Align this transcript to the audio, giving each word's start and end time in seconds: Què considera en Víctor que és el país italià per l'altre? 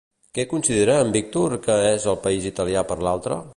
Què 0.37 0.45
considera 0.53 0.95
en 1.03 1.11
Víctor 1.17 1.53
que 1.67 1.77
és 1.91 2.09
el 2.15 2.19
país 2.27 2.51
italià 2.53 2.87
per 2.93 3.01
l'altre? 3.09 3.43